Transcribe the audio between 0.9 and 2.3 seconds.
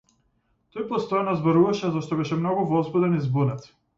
постојано зборуваше зашто